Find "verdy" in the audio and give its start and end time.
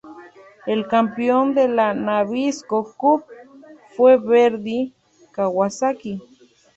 4.17-4.93